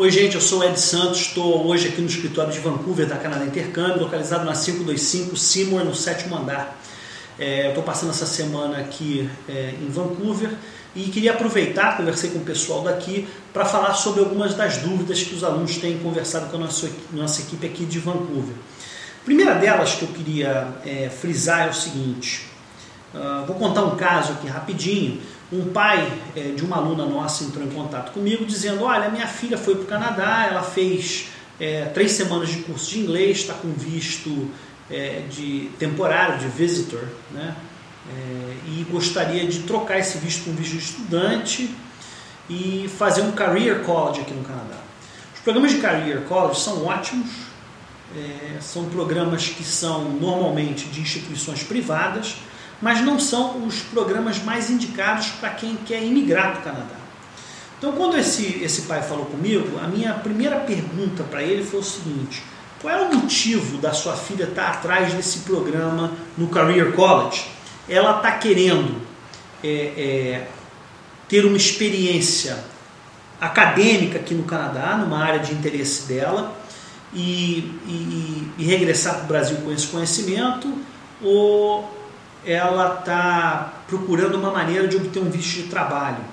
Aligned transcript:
Oi, 0.00 0.10
gente, 0.10 0.34
eu 0.34 0.40
sou 0.40 0.64
Ed 0.64 0.80
Santos, 0.80 1.20
estou 1.20 1.66
hoje 1.66 1.88
aqui 1.88 2.00
no 2.00 2.06
escritório 2.06 2.50
de 2.50 2.58
Vancouver 2.58 3.06
da 3.06 3.16
Canadá 3.16 3.44
Intercâmbio, 3.44 4.00
localizado 4.00 4.46
na 4.46 4.54
525 4.54 5.36
Seymour, 5.36 5.84
no 5.84 5.94
sétimo 5.94 6.34
andar. 6.38 6.80
É, 7.38 7.68
estou 7.68 7.82
passando 7.82 8.08
essa 8.08 8.24
semana 8.24 8.78
aqui 8.78 9.28
é, 9.46 9.74
em 9.78 9.90
Vancouver 9.90 10.52
e 10.96 11.02
queria 11.10 11.32
aproveitar, 11.32 11.98
conversei 11.98 12.30
com 12.30 12.38
o 12.38 12.44
pessoal 12.46 12.80
daqui, 12.82 13.28
para 13.52 13.66
falar 13.66 13.92
sobre 13.92 14.20
algumas 14.20 14.54
das 14.54 14.78
dúvidas 14.78 15.22
que 15.22 15.34
os 15.34 15.44
alunos 15.44 15.76
têm 15.76 15.98
conversado 15.98 16.46
com 16.46 16.56
a 16.56 16.60
nossa, 16.60 16.88
nossa 17.12 17.42
equipe 17.42 17.66
aqui 17.66 17.84
de 17.84 17.98
Vancouver. 17.98 18.54
A 19.20 19.24
primeira 19.26 19.54
delas 19.56 19.96
que 19.96 20.04
eu 20.04 20.08
queria 20.08 20.66
é, 20.82 21.10
frisar 21.10 21.66
é 21.66 21.68
o 21.68 21.74
seguinte: 21.74 22.46
uh, 23.14 23.44
vou 23.44 23.54
contar 23.56 23.82
um 23.82 23.96
caso 23.96 24.32
aqui 24.32 24.46
rapidinho 24.46 25.20
um 25.52 25.72
pai 25.72 26.12
é, 26.36 26.52
de 26.52 26.64
uma 26.64 26.76
aluna 26.76 27.04
nossa 27.04 27.44
entrou 27.44 27.64
em 27.64 27.70
contato 27.70 28.12
comigo 28.12 28.44
dizendo: 28.44 28.84
Olha, 28.84 29.08
minha 29.08 29.26
filha 29.26 29.58
foi 29.58 29.74
para 29.74 29.82
o 29.82 29.86
Canadá, 29.86 30.46
ela 30.48 30.62
fez 30.62 31.28
é, 31.58 31.86
três 31.86 32.12
semanas 32.12 32.48
de 32.48 32.58
curso 32.58 32.90
de 32.90 33.00
inglês, 33.00 33.38
está 33.38 33.54
com 33.54 33.72
visto 33.72 34.48
é, 34.90 35.22
de 35.30 35.70
temporário, 35.78 36.38
de 36.38 36.46
visitor, 36.48 37.04
né? 37.32 37.56
É, 38.08 38.56
e 38.68 38.86
gostaria 38.90 39.46
de 39.46 39.60
trocar 39.60 39.98
esse 39.98 40.18
visto 40.18 40.44
com 40.44 40.52
visto 40.52 40.72
de 40.72 40.78
estudante 40.78 41.74
e 42.48 42.90
fazer 42.98 43.22
um 43.22 43.32
career 43.32 43.80
college 43.80 44.22
aqui 44.22 44.32
no 44.32 44.42
Canadá. 44.42 44.78
Os 45.34 45.40
programas 45.40 45.72
de 45.72 45.78
career 45.78 46.22
college 46.22 46.60
são 46.60 46.86
ótimos, 46.86 47.30
é, 48.16 48.58
são 48.60 48.86
programas 48.86 49.48
que 49.48 49.62
são 49.62 50.10
normalmente 50.10 50.86
de 50.86 51.00
instituições 51.00 51.62
privadas 51.62 52.36
mas 52.80 53.00
não 53.00 53.18
são 53.18 53.66
os 53.66 53.80
programas 53.80 54.42
mais 54.42 54.70
indicados 54.70 55.28
para 55.40 55.50
quem 55.50 55.76
quer 55.76 56.02
imigrar 56.02 56.52
para 56.52 56.60
o 56.60 56.64
Canadá. 56.64 57.00
Então, 57.78 57.92
quando 57.92 58.16
esse, 58.16 58.62
esse 58.62 58.82
pai 58.82 59.02
falou 59.02 59.26
comigo, 59.26 59.78
a 59.82 59.86
minha 59.86 60.12
primeira 60.14 60.56
pergunta 60.60 61.22
para 61.24 61.42
ele 61.42 61.64
foi 61.64 61.80
o 61.80 61.82
seguinte: 61.84 62.42
qual 62.80 62.94
é 62.94 63.00
o 63.02 63.14
motivo 63.14 63.78
da 63.78 63.92
sua 63.92 64.14
filha 64.14 64.44
estar 64.44 64.64
tá 64.64 64.70
atrás 64.70 65.14
desse 65.14 65.40
programa 65.40 66.12
no 66.36 66.48
Career 66.48 66.92
College? 66.92 67.46
Ela 67.88 68.18
está 68.18 68.32
querendo 68.32 69.00
é, 69.64 69.68
é, 69.68 70.48
ter 71.28 71.44
uma 71.44 71.56
experiência 71.56 72.62
acadêmica 73.40 74.18
aqui 74.18 74.34
no 74.34 74.44
Canadá, 74.44 74.96
numa 74.96 75.18
área 75.18 75.40
de 75.40 75.52
interesse 75.52 76.06
dela, 76.06 76.54
e, 77.14 77.72
e, 77.86 78.52
e 78.58 78.64
regressar 78.64 79.14
para 79.14 79.24
o 79.24 79.26
Brasil 79.26 79.56
com 79.58 79.72
esse 79.72 79.86
conhecimento, 79.86 80.72
ou 81.22 81.99
ela 82.44 82.98
está 83.00 83.72
procurando 83.86 84.36
uma 84.36 84.50
maneira 84.50 84.88
de 84.88 84.96
obter 84.96 85.20
um 85.20 85.30
visto 85.30 85.62
de 85.62 85.62
trabalho. 85.64 86.24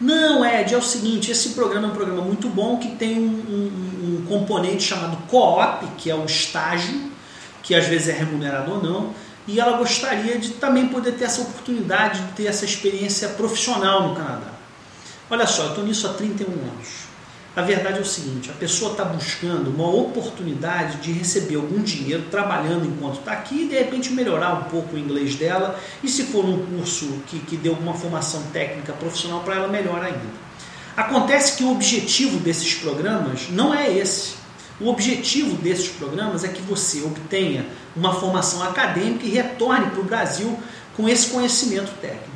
Não, 0.00 0.44
Ed, 0.44 0.74
é 0.74 0.76
o 0.76 0.82
seguinte, 0.82 1.30
esse 1.30 1.50
programa 1.50 1.88
é 1.88 1.90
um 1.90 1.94
programa 1.94 2.22
muito 2.22 2.48
bom 2.48 2.78
que 2.78 2.96
tem 2.96 3.18
um, 3.18 3.28
um, 3.28 4.16
um 4.18 4.26
componente 4.26 4.82
chamado 4.82 5.16
co-op, 5.28 5.86
que 5.96 6.10
é 6.10 6.14
o 6.14 6.24
estágio, 6.24 7.12
que 7.62 7.74
às 7.74 7.86
vezes 7.86 8.08
é 8.08 8.12
remunerado 8.12 8.72
ou 8.72 8.82
não, 8.82 9.14
e 9.46 9.60
ela 9.60 9.76
gostaria 9.76 10.38
de 10.38 10.50
também 10.50 10.88
poder 10.88 11.12
ter 11.12 11.24
essa 11.24 11.42
oportunidade 11.42 12.20
de 12.20 12.32
ter 12.32 12.46
essa 12.46 12.64
experiência 12.64 13.28
profissional 13.30 14.08
no 14.08 14.16
Canadá. 14.16 14.52
Olha 15.30 15.46
só, 15.46 15.62
eu 15.62 15.68
estou 15.70 15.84
nisso 15.84 16.06
há 16.06 16.12
31 16.12 16.50
anos. 16.50 17.13
A 17.56 17.62
verdade 17.62 17.98
é 17.98 18.02
o 18.02 18.04
seguinte: 18.04 18.50
a 18.50 18.54
pessoa 18.54 18.92
está 18.92 19.04
buscando 19.04 19.68
uma 19.68 19.88
oportunidade 19.88 20.98
de 20.98 21.12
receber 21.12 21.56
algum 21.56 21.80
dinheiro 21.82 22.24
trabalhando 22.30 22.86
enquanto 22.86 23.20
está 23.20 23.32
aqui 23.32 23.62
e 23.62 23.68
de 23.68 23.74
repente 23.76 24.12
melhorar 24.12 24.54
um 24.54 24.64
pouco 24.64 24.96
o 24.96 24.98
inglês 24.98 25.36
dela. 25.36 25.78
E 26.02 26.08
se 26.08 26.24
for 26.24 26.44
um 26.44 26.66
curso 26.66 27.06
que, 27.28 27.38
que 27.38 27.56
dê 27.56 27.68
alguma 27.68 27.94
formação 27.94 28.42
técnica 28.52 28.92
profissional 28.92 29.40
para 29.40 29.54
ela, 29.54 29.68
melhor 29.68 30.02
ainda. 30.02 30.44
Acontece 30.96 31.56
que 31.56 31.64
o 31.64 31.72
objetivo 31.72 32.38
desses 32.38 32.74
programas 32.74 33.48
não 33.50 33.72
é 33.72 33.92
esse. 33.92 34.34
O 34.80 34.88
objetivo 34.88 35.56
desses 35.56 35.88
programas 35.88 36.42
é 36.42 36.48
que 36.48 36.62
você 36.62 37.02
obtenha 37.02 37.66
uma 37.94 38.14
formação 38.14 38.62
acadêmica 38.62 39.24
e 39.24 39.30
retorne 39.30 39.90
para 39.90 40.00
o 40.00 40.04
Brasil 40.04 40.58
com 40.96 41.08
esse 41.08 41.28
conhecimento 41.28 41.92
técnico. 42.00 42.34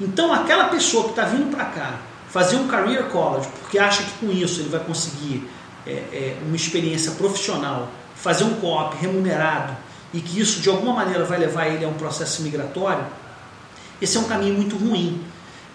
Então, 0.00 0.32
aquela 0.32 0.68
pessoa 0.68 1.04
que 1.04 1.10
está 1.10 1.24
vindo 1.24 1.50
para 1.50 1.64
cá 1.64 2.00
fazer 2.28 2.56
um 2.56 2.68
career 2.68 3.04
college, 3.06 3.48
porque 3.60 3.78
acha 3.78 4.02
que 4.02 4.12
com 4.18 4.30
isso 4.30 4.60
ele 4.60 4.68
vai 4.68 4.80
conseguir 4.80 5.48
é, 5.86 5.90
é, 5.90 6.38
uma 6.46 6.56
experiência 6.56 7.12
profissional, 7.12 7.88
fazer 8.14 8.44
um 8.44 8.54
co-op 8.56 8.96
remunerado 8.96 9.76
e 10.12 10.20
que 10.20 10.40
isso 10.40 10.60
de 10.60 10.68
alguma 10.68 10.94
maneira 10.94 11.24
vai 11.24 11.38
levar 11.38 11.66
ele 11.66 11.84
a 11.84 11.88
um 11.88 11.94
processo 11.94 12.42
migratório, 12.42 13.04
esse 14.00 14.16
é 14.16 14.20
um 14.20 14.24
caminho 14.24 14.54
muito 14.54 14.76
ruim. 14.76 15.20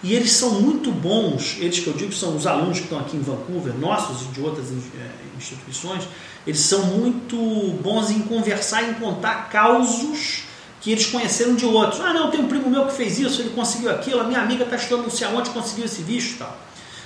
E 0.02 0.12
eles 0.12 0.32
são 0.32 0.60
muito 0.60 0.92
bons, 0.92 1.56
eles 1.58 1.80
que 1.80 1.86
eu 1.86 1.94
digo 1.94 2.12
são 2.12 2.36
os 2.36 2.46
alunos 2.46 2.78
que 2.78 2.84
estão 2.84 2.98
aqui 2.98 3.16
em 3.16 3.22
Vancouver, 3.22 3.72
nossos 3.74 4.22
e 4.22 4.24
de 4.26 4.40
outras 4.40 4.66
é, 4.70 5.10
instituições, 5.36 6.06
eles 6.46 6.60
são 6.60 6.84
muito 6.84 7.36
bons 7.82 8.10
em 8.10 8.20
conversar, 8.20 8.82
em 8.82 8.94
contar 8.94 9.48
causos 9.48 10.43
que 10.84 10.92
eles 10.92 11.06
conheceram 11.06 11.54
de 11.54 11.64
outros. 11.64 11.98
Ah, 12.02 12.12
não, 12.12 12.30
tem 12.30 12.38
um 12.38 12.46
primo 12.46 12.68
meu 12.68 12.84
que 12.86 12.92
fez 12.92 13.18
isso, 13.18 13.40
ele 13.40 13.50
conseguiu 13.50 13.90
aquilo, 13.90 14.20
a 14.20 14.24
minha 14.24 14.40
amiga 14.40 14.64
está 14.64 14.76
estudando 14.76 15.04
não 15.04 15.10
sei 15.10 15.26
aonde, 15.26 15.48
conseguiu 15.48 15.86
esse 15.86 16.02
visto 16.02 16.34
e 16.34 16.36
tal. 16.36 16.58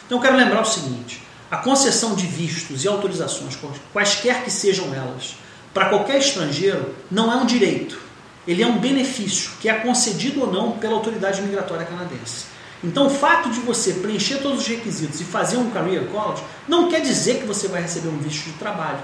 Então 0.04 0.18
eu 0.18 0.22
quero 0.22 0.36
lembrar 0.36 0.62
o 0.62 0.64
seguinte: 0.64 1.22
a 1.48 1.58
concessão 1.58 2.16
de 2.16 2.26
vistos 2.26 2.84
e 2.84 2.88
autorizações, 2.88 3.56
quaisquer 3.92 4.42
que 4.42 4.50
sejam 4.50 4.92
elas, 4.92 5.36
para 5.72 5.90
qualquer 5.90 6.18
estrangeiro, 6.18 6.92
não 7.08 7.32
é 7.32 7.36
um 7.36 7.46
direito. 7.46 8.00
Ele 8.48 8.64
é 8.64 8.66
um 8.66 8.78
benefício 8.78 9.52
que 9.60 9.68
é 9.68 9.74
concedido 9.74 10.40
ou 10.40 10.52
não 10.52 10.72
pela 10.72 10.94
autoridade 10.94 11.40
migratória 11.40 11.86
canadense. 11.86 12.46
Então, 12.82 13.06
o 13.06 13.10
fato 13.10 13.50
de 13.50 13.60
você 13.60 13.94
preencher 13.94 14.38
todos 14.38 14.60
os 14.60 14.66
requisitos 14.66 15.20
e 15.20 15.24
fazer 15.24 15.56
um 15.56 15.70
career 15.70 16.06
college 16.06 16.42
não 16.66 16.88
quer 16.88 17.00
dizer 17.00 17.40
que 17.40 17.46
você 17.46 17.68
vai 17.68 17.82
receber 17.82 18.08
um 18.08 18.18
visto 18.18 18.46
de 18.46 18.52
trabalho. 18.52 19.00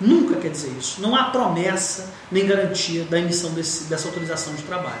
Nunca 0.00 0.36
quer 0.36 0.50
dizer 0.50 0.72
isso. 0.78 1.00
Não 1.00 1.14
há 1.14 1.24
promessa 1.24 2.12
nem 2.30 2.46
garantia 2.46 3.04
da 3.04 3.18
emissão 3.18 3.50
desse, 3.50 3.84
dessa 3.84 4.08
autorização 4.08 4.54
de 4.54 4.62
trabalho. 4.62 5.00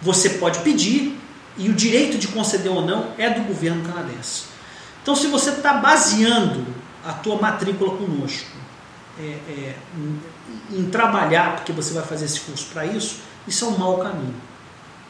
Você 0.00 0.30
pode 0.30 0.60
pedir 0.60 1.18
e 1.58 1.68
o 1.68 1.74
direito 1.74 2.18
de 2.18 2.28
conceder 2.28 2.70
ou 2.70 2.82
não 2.82 3.12
é 3.18 3.30
do 3.30 3.42
governo 3.42 3.84
canadense. 3.84 4.44
Então, 5.02 5.14
se 5.14 5.26
você 5.28 5.50
está 5.50 5.74
baseando 5.74 6.66
a 7.04 7.12
tua 7.12 7.40
matrícula 7.40 7.96
conosco 7.96 8.50
é, 9.18 9.22
é, 9.22 9.74
em, 9.96 10.20
em, 10.80 10.90
trabalhar 10.90 11.56
porque 11.56 11.72
você 11.72 11.94
vai 11.94 12.02
fazer 12.02 12.24
esse 12.24 12.40
curso 12.40 12.66
para 12.72 12.84
isso, 12.84 13.20
isso 13.46 13.64
é 13.64 13.68
um 13.68 13.78
mau 13.78 13.98
caminho. 13.98 14.34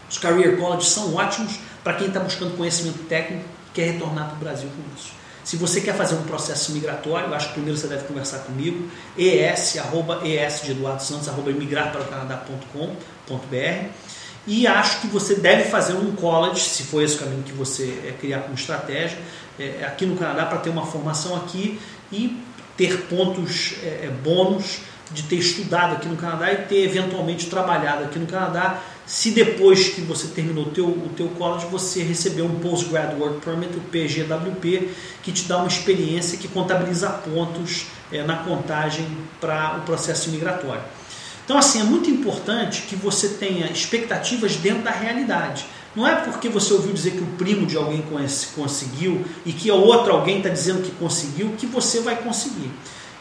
Os 0.09 0.19
career 0.19 0.57
colleges 0.59 0.89
são 0.89 1.15
ótimos 1.15 1.59
para 1.83 1.95
quem 1.95 2.09
está 2.09 2.21
buscando 2.21 2.57
conhecimento 2.57 2.99
técnico 3.09 3.45
e 3.71 3.75
quer 3.75 3.93
retornar 3.93 4.27
para 4.29 4.37
o 4.37 4.39
Brasil 4.39 4.69
com 4.69 4.97
isso. 4.97 5.13
Se 5.47 5.57
você 5.57 5.81
quer 5.81 5.95
fazer 5.95 6.17
um 6.17 6.25
processo 6.25 6.73
migratório, 6.73 7.33
acho 7.33 7.47
que 7.47 7.53
primeiro 7.53 7.79
você 7.79 7.87
deve 7.87 8.03
conversar 8.03 8.41
comigo, 8.41 8.91
es, 9.17 9.79
arroba, 9.79 10.27
es 10.27 10.63
de 10.65 10.73
Eduardo 10.73 11.01
Santos, 11.01 11.29
arroba 11.29 11.53
imigrarparaocanadá.com.br 11.53 13.89
e 14.45 14.67
acho 14.67 15.03
que 15.03 15.07
você 15.07 15.37
deve 15.37 15.71
fazer 15.71 15.95
um 15.95 16.17
college, 16.17 16.63
se 16.63 16.83
for 16.83 17.01
esse 17.01 17.15
o 17.15 17.21
caminho 17.21 17.45
que 17.45 17.53
você 17.53 17.85
é, 18.05 18.11
criar 18.21 18.41
como 18.41 18.55
estratégia, 18.55 19.19
é, 19.57 19.85
aqui 19.85 20.05
no 20.05 20.17
Canadá 20.17 20.47
para 20.47 20.59
ter 20.59 20.71
uma 20.71 20.85
formação 20.85 21.37
aqui 21.37 21.81
e 22.11 22.43
ter 22.77 23.03
pontos 23.03 23.77
é, 23.85 24.07
é 24.07 24.11
bônus 24.25 24.81
de 25.13 25.23
ter 25.23 25.37
estudado 25.37 25.95
aqui 25.95 26.09
no 26.09 26.17
Canadá 26.17 26.53
e 26.53 26.57
ter 26.65 26.83
eventualmente 26.83 27.47
trabalhado 27.47 28.03
aqui 28.03 28.19
no 28.19 28.27
Canadá, 28.27 28.83
se 29.07 29.31
depois 29.31 29.91
que 29.91 30.01
você 30.01 30.27
terminou 30.29 30.65
o 30.65 30.71
teu, 30.71 30.87
o 30.89 31.09
teu 31.17 31.29
college 31.29 31.67
você 31.67 32.03
recebeu 32.03 32.45
um 32.45 32.59
Postgrad 32.59 33.17
Work 33.17 33.41
Permit, 33.41 33.77
o 33.77 33.81
PGWP, 33.81 34.91
que 35.23 35.31
te 35.31 35.45
dá 35.45 35.59
uma 35.59 35.69
experiência 35.69 36.37
que 36.37 36.49
contabiliza 36.49 37.09
pontos 37.09 37.87
é, 38.11 38.25
na 38.25 38.39
contagem 38.39 39.07
para 39.41 39.79
o 39.79 39.83
processo 39.83 40.31
migratório. 40.31 40.83
Então, 41.45 41.57
assim, 41.57 41.81
é 41.81 41.85
muito 41.85 42.11
importante 42.11 42.83
que 42.83 42.97
você 42.97 43.29
tenha 43.29 43.71
expectativas 43.71 44.57
dentro 44.57 44.83
da 44.83 44.91
realidade. 44.91 45.65
Não 45.95 46.07
é 46.07 46.17
porque 46.17 46.49
você 46.49 46.75
ouviu 46.75 46.93
dizer 46.93 47.13
que 47.13 47.23
o 47.23 47.27
primo 47.39 47.65
de 47.65 47.77
alguém 47.77 48.05
conseguiu 48.57 49.25
e 49.47 49.53
que 49.53 49.71
outro 49.71 50.13
alguém 50.13 50.39
está 50.39 50.49
dizendo 50.49 50.83
que 50.83 50.91
conseguiu 50.91 51.55
que 51.57 51.65
você 51.65 52.01
vai 52.01 52.17
conseguir. 52.17 52.71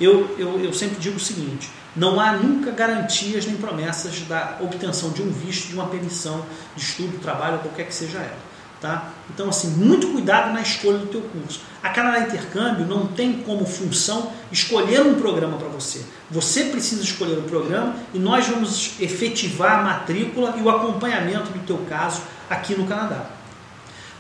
Eu, 0.02 0.36
eu, 0.40 0.60
eu 0.60 0.74
sempre 0.74 1.00
digo 1.00 1.18
o 1.18 1.20
seguinte: 1.20 1.70
não 1.96 2.20
há 2.20 2.34
nunca 2.34 2.72
garantias 2.72 3.46
nem 3.46 3.56
promessas 3.56 4.20
da 4.22 4.58
obtenção 4.60 5.12
de 5.12 5.22
um 5.22 5.32
visto, 5.32 5.68
de 5.68 5.74
uma 5.74 5.88
permissão 5.88 6.46
de 6.76 6.84
estudo, 6.84 7.20
trabalho, 7.20 7.60
qualquer 7.60 7.88
que 7.88 7.94
seja 7.94 8.18
ela. 8.20 8.56
Tá? 8.82 9.10
Então, 9.34 9.50
assim, 9.50 9.70
muito 9.70 10.10
cuidado 10.10 10.54
na 10.54 10.62
escolha 10.62 10.98
do 10.98 11.08
teu 11.08 11.22
curso. 11.22 11.62
A 11.82 11.90
Canadá 11.90 12.20
Intercâmbio 12.20 12.86
não 12.86 13.08
tem 13.08 13.42
como 13.42 13.66
função 13.66 14.32
escolher 14.52 15.02
um 15.02 15.16
programa 15.16 15.58
para 15.58 15.70
você. 15.70 16.04
Você 16.30 16.66
precisa 16.66 17.02
escolher 17.02 17.38
o 17.38 17.42
um 17.42 17.50
programa 17.50 17.96
e 18.14 18.20
nós 18.20 18.48
vamos 18.48 19.00
efetivar 19.00 19.80
a 19.80 19.84
matrícula 19.84 20.56
e 20.58 20.62
o 20.62 20.70
acompanhamento 20.70 21.52
do 21.52 21.60
teu 21.66 21.78
caso 21.90 22.22
aqui 22.50 22.76
no 22.76 22.86
Canadá. 22.86 23.35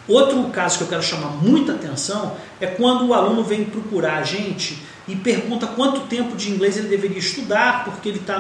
Outro 0.07 0.43
caso 0.49 0.77
que 0.77 0.83
eu 0.83 0.87
quero 0.87 1.01
chamar 1.01 1.29
muita 1.29 1.73
atenção 1.73 2.35
é 2.61 2.67
quando 2.67 3.07
o 3.07 3.13
aluno 3.13 3.43
vem 3.43 3.65
procurar 3.65 4.17
a 4.17 4.23
gente 4.23 4.77
e 5.07 5.15
pergunta 5.15 5.67
quanto 5.67 6.01
tempo 6.01 6.35
de 6.35 6.51
inglês 6.51 6.77
ele 6.77 6.87
deveria 6.87 7.17
estudar, 7.17 7.85
porque 7.85 8.09
ele 8.09 8.19
está 8.19 8.39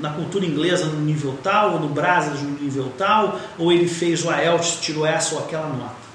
na 0.00 0.10
cultura 0.10 0.44
inglesa 0.44 0.86
no 0.86 1.00
nível 1.00 1.38
tal, 1.42 1.74
ou 1.74 1.80
no 1.80 1.88
Brasas 1.88 2.40
no 2.40 2.50
nível 2.50 2.92
tal, 2.96 3.40
ou 3.58 3.72
ele 3.72 3.88
fez 3.88 4.24
o 4.24 4.30
IELTS, 4.30 4.78
tirou 4.80 5.06
essa 5.06 5.34
ou 5.34 5.42
aquela 5.42 5.68
nota. 5.68 6.06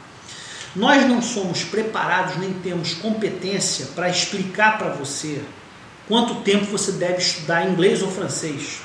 Nós 0.76 1.06
não 1.08 1.22
somos 1.22 1.64
preparados 1.64 2.38
nem 2.38 2.54
temos 2.54 2.94
competência 2.94 3.88
para 3.94 4.10
explicar 4.10 4.78
para 4.78 4.90
você 4.90 5.42
quanto 6.08 6.36
tempo 6.42 6.66
você 6.66 6.94
deve 6.94 7.18
estudar 7.18 7.68
inglês 7.68 8.02
ou 8.02 8.10
francês. 8.10 8.80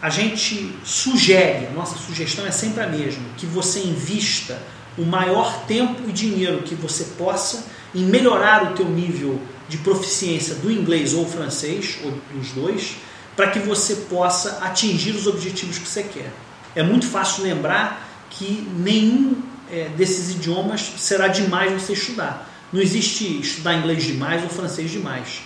A 0.00 0.10
gente 0.10 0.74
sugere, 0.84 1.68
nossa 1.74 1.98
sugestão 1.98 2.46
é 2.46 2.52
sempre 2.52 2.82
a 2.82 2.86
mesma, 2.86 3.24
que 3.36 3.46
você 3.46 3.80
invista 3.80 4.60
o 4.98 5.06
maior 5.06 5.64
tempo 5.66 6.08
e 6.08 6.12
dinheiro 6.12 6.62
que 6.62 6.74
você 6.74 7.04
possa 7.16 7.64
em 7.94 8.02
melhorar 8.02 8.72
o 8.72 8.74
teu 8.74 8.86
nível 8.86 9.40
de 9.68 9.78
proficiência 9.78 10.56
do 10.56 10.70
inglês 10.70 11.14
ou 11.14 11.26
francês, 11.26 11.98
ou 12.04 12.12
dos 12.34 12.50
dois, 12.50 12.96
para 13.36 13.50
que 13.50 13.60
você 13.60 13.94
possa 14.10 14.58
atingir 14.62 15.12
os 15.12 15.26
objetivos 15.26 15.78
que 15.78 15.86
você 15.86 16.02
quer. 16.02 16.32
É 16.74 16.82
muito 16.82 17.06
fácil 17.06 17.44
lembrar 17.44 18.06
que 18.30 18.68
nenhum 18.76 19.36
é, 19.70 19.88
desses 19.96 20.30
idiomas 20.34 20.80
será 20.96 21.28
demais 21.28 21.72
você 21.72 21.92
estudar. 21.92 22.48
Não 22.72 22.80
existe 22.80 23.40
estudar 23.40 23.74
inglês 23.74 24.02
demais 24.02 24.42
ou 24.42 24.48
francês 24.48 24.90
demais. 24.90 25.40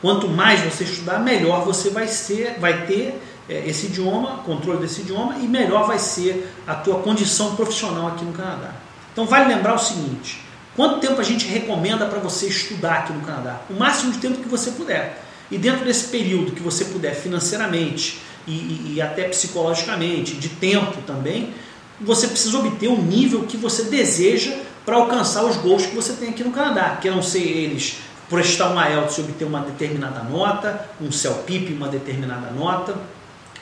Quanto 0.00 0.28
mais 0.28 0.60
você 0.60 0.84
estudar, 0.84 1.18
melhor 1.20 1.64
você 1.64 1.90
vai 1.90 2.06
ser, 2.06 2.58
vai 2.58 2.86
ter 2.86 3.20
é, 3.48 3.68
esse 3.68 3.86
idioma, 3.86 4.42
controle 4.44 4.80
desse 4.80 5.00
idioma 5.00 5.36
e 5.38 5.46
melhor 5.46 5.86
vai 5.86 5.98
ser 5.98 6.52
a 6.66 6.74
tua 6.74 7.00
condição 7.00 7.56
profissional 7.56 8.08
aqui 8.08 8.24
no 8.24 8.32
Canadá. 8.32 8.87
Então 9.18 9.26
vale 9.26 9.52
lembrar 9.52 9.74
o 9.74 9.78
seguinte: 9.78 10.40
quanto 10.76 11.00
tempo 11.00 11.20
a 11.20 11.24
gente 11.24 11.44
recomenda 11.48 12.06
para 12.06 12.20
você 12.20 12.46
estudar 12.46 12.98
aqui 12.98 13.12
no 13.12 13.20
Canadá? 13.22 13.62
O 13.68 13.74
máximo 13.74 14.12
de 14.12 14.18
tempo 14.18 14.40
que 14.40 14.48
você 14.48 14.70
puder. 14.70 15.24
E 15.50 15.58
dentro 15.58 15.84
desse 15.84 16.06
período 16.06 16.52
que 16.52 16.62
você 16.62 16.84
puder 16.84 17.16
financeiramente 17.16 18.20
e, 18.46 18.52
e, 18.52 18.92
e 18.94 19.02
até 19.02 19.24
psicologicamente, 19.24 20.34
de 20.34 20.50
tempo 20.50 21.02
também, 21.02 21.52
você 22.00 22.28
precisa 22.28 22.58
obter 22.58 22.88
um 22.88 23.02
nível 23.02 23.42
que 23.42 23.56
você 23.56 23.84
deseja 23.84 24.56
para 24.86 24.94
alcançar 24.94 25.42
os 25.42 25.56
gols 25.56 25.84
que 25.84 25.96
você 25.96 26.12
tem 26.12 26.28
aqui 26.28 26.44
no 26.44 26.52
Canadá, 26.52 26.96
que 27.02 27.10
não 27.10 27.20
ser 27.20 27.42
eles 27.42 27.96
prestar 28.28 28.70
um 28.72 28.80
IELTS 28.80 29.18
e 29.18 29.20
obter 29.22 29.46
uma 29.46 29.62
determinada 29.62 30.22
nota, 30.22 30.88
um 31.00 31.10
CELPIP 31.10 31.72
uma 31.72 31.88
determinada 31.88 32.52
nota, 32.52 32.94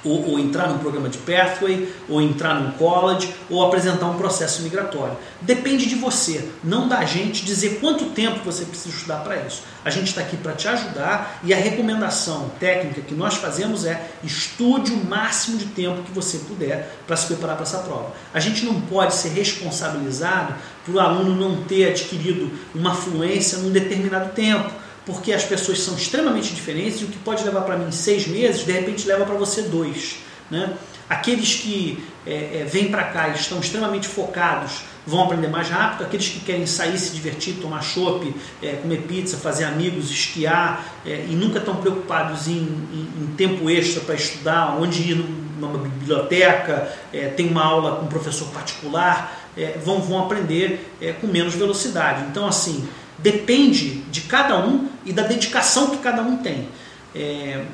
ou, 0.07 0.31
ou, 0.31 0.39
entrar 0.39 0.69
num 0.69 0.79
programa 0.79 1.09
de 1.09 1.19
pathway, 1.19 1.93
ou 2.09 2.23
entrar 2.23 2.55
num 2.55 2.73
college, 2.73 3.35
ou 3.51 3.65
apresentar 3.65 4.07
um 4.07 4.17
processo 4.17 4.63
migratório. 4.63 5.17
Depende 5.41 5.87
de 5.87 5.97
você, 5.97 6.49
não 6.63 6.89
da 6.89 7.05
gente 7.05 7.45
dizer 7.45 7.79
quanto 7.81 8.07
tempo 8.07 8.41
você 8.45 8.65
precisa 8.65 8.95
estudar 8.95 9.19
para 9.19 9.37
isso. 9.39 9.63
A 9.85 9.91
gente 9.91 10.09
está 10.09 10.21
aqui 10.21 10.37
para 10.37 10.53
te 10.53 10.69
ajudar 10.69 11.41
e 11.43 11.53
a 11.53 11.57
recomendação 11.57 12.51
técnica 12.59 13.01
que 13.03 13.15
nós 13.15 13.35
fazemos 13.35 13.85
é 13.85 14.11
estude 14.23 14.93
o 14.93 15.05
máximo 15.05 15.59
de 15.59 15.67
tempo 15.67 16.03
que 16.03 16.13
você 16.13 16.39
puder 16.39 16.97
para 17.07 17.17
se 17.17 17.27
preparar 17.27 17.57
para 17.57 17.65
essa 17.65 17.79
prova. 17.79 18.13
A 18.33 18.41
gente 18.41 18.65
não 18.65 18.81
pode 18.81 19.15
ser 19.15 19.31
responsabilizado 19.31 20.55
por 20.85 20.95
o 20.95 21.01
aluno 21.01 21.35
não 21.35 21.63
ter 21.65 21.91
adquirido 21.91 22.51
uma 22.75 22.95
fluência 22.95 23.59
num 23.59 23.71
determinado 23.71 24.33
tempo 24.33 24.86
porque 25.07 25.33
as 25.33 25.45
pessoas 25.45 25.81
são 25.81 25.95
extremamente 25.95 26.53
diferentes 26.53 27.01
e 27.01 27.05
o 27.05 27.07
que 27.07 27.19
pode 27.19 27.45
levar 27.45 27.63
para 27.63 27.79
mim 27.79 27.91
seis 27.93 28.27
meses, 28.27 28.67
de 28.67 28.73
repente 28.73 29.07
leva 29.07 29.25
para 29.25 29.37
você 29.37 29.63
dois. 29.63 30.17
Né? 30.51 30.75
Aqueles 31.09 31.55
que 31.55 32.05
é, 32.27 32.63
é, 32.63 32.65
vêm 32.65 32.89
para 32.91 33.05
cá 33.05 33.29
e 33.29 33.37
estão 33.37 33.61
extremamente 33.61 34.09
focados 34.09 34.83
vão 35.07 35.23
aprender 35.23 35.47
mais 35.47 35.69
rápido, 35.69 36.05
aqueles 36.05 36.29
que 36.29 36.41
querem 36.41 36.67
sair, 36.67 36.99
se 36.99 37.15
divertir, 37.15 37.55
tomar 37.61 37.81
chopp, 37.81 38.35
é, 38.61 38.73
comer 38.73 39.03
pizza, 39.03 39.37
fazer 39.37 39.65
amigos, 39.65 40.11
esquiar 40.11 40.85
é, 41.07 41.25
e 41.29 41.37
nunca 41.37 41.61
estão 41.61 41.77
preocupados 41.77 42.49
em, 42.49 42.59
em, 42.59 43.09
em 43.23 43.27
tempo 43.37 43.71
extra 43.71 44.01
para 44.01 44.17
estudar, 44.17 44.77
onde 44.81 45.13
ir 45.13 45.25
numa 45.61 45.79
biblioteca, 45.79 46.93
é, 47.13 47.29
tem 47.29 47.49
uma 47.49 47.65
aula 47.65 47.97
com 47.97 48.07
um 48.07 48.09
professor 48.09 48.49
particular, 48.49 49.46
é, 49.57 49.79
vão, 49.85 50.01
vão 50.01 50.25
aprender 50.25 50.97
com 51.21 51.27
menos 51.27 51.55
velocidade. 51.55 52.25
Então, 52.31 52.47
assim, 52.47 52.87
depende 53.19 54.03
de 54.11 54.23
cada 54.23 54.59
um 54.59 54.89
e 55.05 55.13
da 55.13 55.23
dedicação 55.23 55.91
que 55.91 55.99
cada 55.99 56.23
um 56.23 56.37
tem. 56.39 56.69
É, 57.15 57.65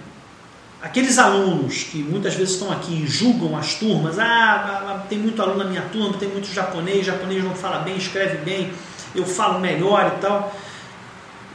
aqueles 0.82 1.19
alunos 1.19 1.84
que 1.84 1.99
muitas 1.99 2.34
vezes 2.34 2.55
estão 2.55 2.73
aqui 2.73 3.02
e 3.02 3.06
julgam 3.06 3.56
as 3.56 3.75
turmas, 3.75 4.19
ah, 4.19 5.05
tem 5.08 5.19
muito 5.19 5.40
aluno 5.40 5.58
na 5.58 5.64
minha 5.64 5.82
turma, 5.82 6.17
tem 6.19 6.29
muito 6.29 6.52
japonês, 6.52 7.06
japonês 7.06 7.43
não 7.43 7.55
fala 7.55 7.79
bem, 7.79 7.96
escreve 7.96 8.38
bem, 8.38 8.73
eu 9.14 9.25
falo 9.25 9.61
melhor 9.61 10.14
e 10.17 10.20
tal. 10.20 10.55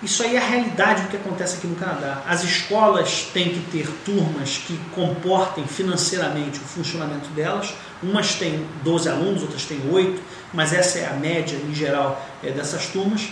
Isso 0.04 0.22
aí 0.24 0.36
é 0.36 0.40
a 0.40 0.46
realidade 0.46 1.04
do 1.04 1.08
que 1.10 1.18
acontece 1.18 1.58
aqui 1.58 1.68
no 1.68 1.76
Canadá. 1.76 2.24
As 2.28 2.44
escolas 2.44 3.30
têm 3.34 3.50
que 3.50 3.60
ter 3.72 3.88
turmas 4.06 4.58
que 4.58 4.78
comportem 4.94 5.66
financeiramente 5.66 6.60
o 6.60 6.62
funcionamento 6.62 7.30
delas. 7.30 7.74
Umas 8.04 8.36
têm 8.36 8.66
12 8.84 9.10
alunos, 9.10 9.42
outras 9.42 9.66
têm 9.66 9.82
8, 9.92 10.22
mas 10.54 10.72
essa 10.72 11.00
é 11.00 11.08
a 11.08 11.14
média 11.14 11.58
em 11.58 11.74
geral 11.74 12.24
é, 12.44 12.52
dessas 12.52 12.88
turmas 12.88 13.28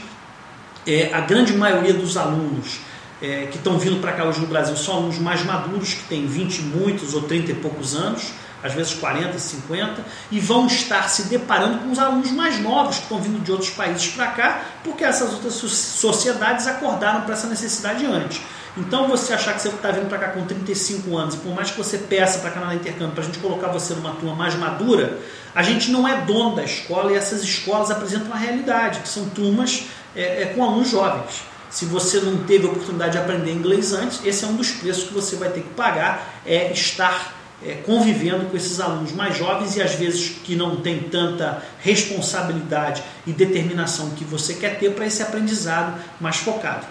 é, 0.85 1.11
a 1.13 1.21
grande 1.21 1.53
maioria 1.53 1.93
dos 1.93 2.15
alunos 2.15 2.79
é, 3.21 3.47
que 3.47 3.57
estão 3.57 3.79
vindo 3.79 3.99
para 3.99 4.11
cá 4.13 4.25
hoje 4.25 4.39
no 4.39 4.47
Brasil 4.47 4.75
são 4.77 4.97
alunos 4.97 5.17
mais 5.17 5.43
maduros, 5.43 5.93
que 5.93 6.03
têm 6.03 6.27
20 6.27 6.57
e 6.57 6.61
muitos 6.63 7.13
ou 7.13 7.23
30 7.23 7.51
e 7.51 7.55
poucos 7.55 7.95
anos, 7.95 8.31
às 8.65 8.73
vezes 8.73 8.93
40, 8.93 9.37
50, 9.37 10.05
e 10.31 10.39
vão 10.39 10.67
estar 10.67 11.09
se 11.09 11.23
deparando 11.23 11.79
com 11.79 11.91
os 11.91 11.99
alunos 11.99 12.31
mais 12.31 12.59
novos 12.59 12.97
que 12.97 13.03
estão 13.03 13.21
vindo 13.21 13.43
de 13.43 13.51
outros 13.51 13.69
países 13.69 14.07
para 14.07 14.27
cá, 14.27 14.61
porque 14.83 15.03
essas 15.03 15.33
outras 15.33 15.53
sociedades 15.53 16.67
acordaram 16.67 17.21
para 17.21 17.33
essa 17.33 17.47
necessidade 17.47 18.05
antes. 18.05 18.41
Então, 18.77 19.07
você 19.07 19.33
achar 19.33 19.53
que 19.53 19.61
você 19.61 19.69
está 19.69 19.89
vindo 19.91 20.09
para 20.09 20.17
cá 20.17 20.27
com 20.29 20.45
35 20.45 21.17
anos, 21.17 21.35
e 21.35 21.37
por 21.37 21.53
mais 21.55 21.71
que 21.71 21.77
você 21.77 21.97
peça 21.97 22.39
para 22.39 22.51
Canadá 22.51 22.75
Intercâmbio 22.75 23.11
para 23.13 23.23
a 23.23 23.25
gente 23.25 23.39
colocar 23.39 23.69
você 23.69 23.93
numa 23.93 24.11
turma 24.11 24.35
mais 24.35 24.53
madura, 24.55 25.17
a 25.53 25.63
gente 25.63 25.91
não 25.91 26.05
é 26.05 26.21
dono 26.21 26.57
da 26.57 26.63
escola 26.63 27.11
e 27.11 27.15
essas 27.15 27.41
escolas 27.41 27.89
apresentam 27.89 28.27
uma 28.27 28.37
realidade, 28.37 28.99
que 28.99 29.07
são 29.07 29.29
turmas 29.29 29.85
é, 30.13 30.41
é 30.41 30.45
com 30.47 30.63
alunos 30.63 30.89
jovens. 30.89 31.43
Se 31.69 31.85
você 31.85 32.19
não 32.19 32.37
teve 32.43 32.65
a 32.65 32.69
oportunidade 32.69 33.13
de 33.13 33.17
aprender 33.17 33.51
inglês 33.51 33.93
antes, 33.93 34.19
esse 34.25 34.43
é 34.43 34.47
um 34.47 34.55
dos 34.55 34.71
preços 34.71 35.05
que 35.05 35.13
você 35.13 35.37
vai 35.37 35.49
ter 35.49 35.61
que 35.61 35.69
pagar, 35.69 36.41
é 36.45 36.71
estar 36.71 37.33
é, 37.65 37.73
convivendo 37.85 38.45
com 38.45 38.55
esses 38.55 38.79
alunos 38.79 39.11
mais 39.11 39.37
jovens 39.37 39.75
e 39.75 39.81
às 39.81 39.95
vezes 39.95 40.37
que 40.43 40.55
não 40.55 40.77
tem 40.77 40.99
tanta 40.99 41.63
responsabilidade 41.79 43.03
e 43.25 43.31
determinação 43.31 44.11
que 44.11 44.23
você 44.23 44.53
quer 44.53 44.77
ter 44.77 44.91
para 44.91 45.05
esse 45.05 45.21
aprendizado 45.21 45.99
mais 46.19 46.37
focado. 46.37 46.85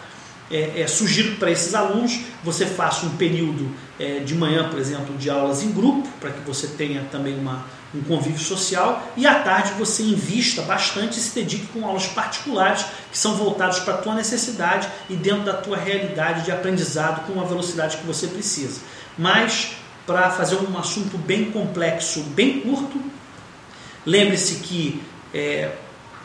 É, 0.51 0.83
é, 0.83 0.87
sugiro 0.87 1.37
para 1.37 1.51
esses 1.51 1.75
alunos 1.75 2.21
você 2.43 2.67
faça 2.67 3.07
um 3.07 3.17
período 3.17 3.71
é, 3.99 4.19
de 4.19 4.35
manhã, 4.35 4.69
por 4.69 4.79
exemplo, 4.79 5.17
de 5.17 5.31
aulas 5.31 5.63
em 5.63 5.73
grupo, 5.73 6.07
para 6.21 6.31
que 6.31 6.41
você 6.41 6.67
tenha 6.67 7.07
também 7.11 7.39
uma, 7.39 7.65
um 7.95 8.03
convívio 8.03 8.39
social 8.39 9.11
e 9.17 9.27
à 9.27 9.41
tarde 9.41 9.73
você 9.79 10.03
invista 10.03 10.61
bastante 10.63 11.19
e 11.19 11.23
se 11.23 11.35
dedique 11.35 11.67
com 11.69 11.87
aulas 11.87 12.07
particulares 12.09 12.85
que 13.11 13.17
são 13.17 13.37
voltadas 13.37 13.79
para 13.79 13.95
a 13.95 13.99
tua 13.99 14.15
necessidade 14.15 14.89
e 15.09 15.15
dentro 15.15 15.45
da 15.45 15.55
tua 15.55 15.79
realidade 15.79 16.45
de 16.45 16.53
aprendizado 16.53 17.27
com 17.27 17.41
a 17.41 17.45
velocidade 17.45 17.97
que 17.97 18.07
você 18.07 18.27
precisa. 18.27 18.81
Mas 19.17 19.77
para 20.07 20.31
fazer 20.31 20.57
um 20.57 20.79
assunto 20.79 21.17
bem 21.17 21.51
complexo, 21.51 22.21
bem 22.35 22.61
curto, 22.61 23.01
lembre-se 24.05 24.57
que 24.57 25.03
é, 25.33 25.73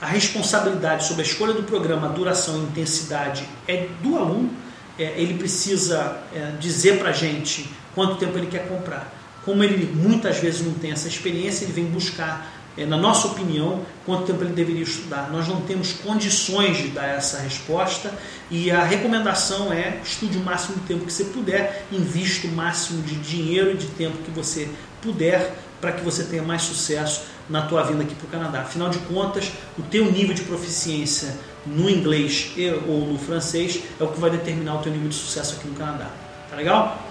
a 0.01 0.05
responsabilidade 0.05 1.05
sobre 1.05 1.23
a 1.23 1.25
escolha 1.25 1.53
do 1.53 1.63
programa, 1.63 2.09
duração 2.09 2.57
e 2.57 2.63
intensidade 2.63 3.47
é 3.67 3.87
do 4.01 4.17
aluno. 4.17 4.51
É, 4.97 5.19
ele 5.19 5.35
precisa 5.35 6.21
é, 6.33 6.51
dizer 6.59 6.99
para 6.99 7.09
a 7.09 7.13
gente 7.13 7.69
quanto 7.95 8.17
tempo 8.17 8.37
ele 8.37 8.47
quer 8.47 8.67
comprar 8.67 9.19
como 9.49 9.63
ele 9.63 9.91
muitas 9.95 10.37
vezes 10.37 10.61
não 10.61 10.73
tem 10.73 10.91
essa 10.91 11.07
experiência, 11.07 11.65
ele 11.65 11.73
vem 11.73 11.85
buscar, 11.85 12.58
é, 12.77 12.85
na 12.85 12.97
nossa 12.97 13.27
opinião, 13.27 13.81
quanto 14.05 14.25
tempo 14.25 14.43
ele 14.43 14.53
deveria 14.53 14.83
estudar. 14.83 15.29
Nós 15.31 15.47
não 15.47 15.61
temos 15.61 15.93
condições 15.93 16.77
de 16.77 16.87
dar 16.89 17.07
essa 17.07 17.39
resposta 17.39 18.13
e 18.49 18.71
a 18.71 18.83
recomendação 18.83 19.71
é 19.71 19.99
estude 20.03 20.37
o 20.37 20.41
máximo 20.41 20.77
de 20.77 20.81
tempo 20.81 21.05
que 21.05 21.11
você 21.11 21.25
puder, 21.25 21.85
invista 21.91 22.47
o 22.47 22.51
máximo 22.51 23.01
de 23.03 23.15
dinheiro 23.15 23.71
e 23.71 23.77
de 23.77 23.87
tempo 23.87 24.17
que 24.19 24.31
você 24.31 24.69
puder 25.01 25.55
para 25.81 25.91
que 25.91 26.03
você 26.03 26.23
tenha 26.23 26.43
mais 26.43 26.63
sucesso 26.63 27.23
na 27.49 27.63
tua 27.63 27.83
vinda 27.83 28.03
aqui 28.03 28.15
para 28.15 28.27
o 28.27 28.29
Canadá. 28.29 28.61
Afinal 28.61 28.89
de 28.89 28.99
contas, 28.99 29.51
o 29.77 29.81
teu 29.81 30.11
nível 30.11 30.35
de 30.35 30.43
proficiência 30.43 31.35
no 31.65 31.89
inglês 31.89 32.53
ou 32.87 33.07
no 33.07 33.17
francês 33.17 33.81
é 33.99 34.03
o 34.03 34.07
que 34.07 34.19
vai 34.19 34.29
determinar 34.29 34.75
o 34.75 34.81
teu 34.81 34.91
nível 34.91 35.09
de 35.09 35.15
sucesso 35.15 35.55
aqui 35.55 35.67
no 35.67 35.75
Canadá. 35.75 36.09
Tá 36.49 36.55
legal? 36.55 37.01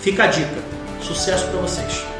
Fica 0.00 0.24
a 0.24 0.26
dica. 0.26 0.62
Sucesso 1.02 1.46
para 1.48 1.60
vocês! 1.60 2.15